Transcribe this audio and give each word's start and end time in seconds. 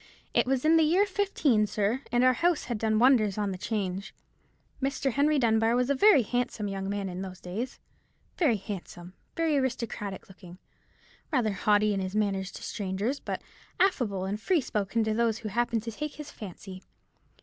It 0.33 0.47
was 0.47 0.65
in 0.65 0.77
the 0.77 0.83
year 0.83 1.05
'15, 1.05 1.67
sir, 1.67 2.01
and 2.11 2.23
our 2.23 2.33
house 2.33 2.63
had 2.63 2.79
done 2.79 2.97
wonders 2.97 3.37
on 3.37 3.55
'Change. 3.55 4.15
Mr. 4.81 5.11
Henry 5.11 5.37
Dunbar 5.37 5.75
was 5.75 5.91
a 5.91 5.93
very 5.93 6.23
handsome 6.23 6.67
young 6.67 6.89
man 6.89 7.07
in 7.07 7.21
those 7.21 7.39
days—very 7.39 8.55
handsome, 8.57 9.13
very 9.37 9.57
aristocratic 9.59 10.27
looking, 10.27 10.57
rather 11.31 11.53
haughty 11.53 11.93
in 11.93 11.99
his 11.99 12.15
manners 12.15 12.51
to 12.53 12.63
strangers, 12.63 13.19
but 13.19 13.43
affable 13.79 14.25
and 14.25 14.41
free 14.41 14.59
spoken 14.61 15.03
to 15.03 15.13
those 15.13 15.37
who 15.37 15.49
happened 15.49 15.83
to 15.83 15.91
take 15.91 16.15
his 16.15 16.31
fancy. 16.31 16.81